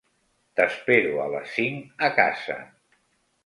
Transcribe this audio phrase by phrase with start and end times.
[0.59, 2.61] T'espero a les cinc a casa.